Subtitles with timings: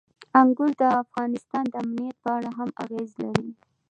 [0.39, 3.49] انګور د افغانستان د امنیت په اړه هم اغېز لري.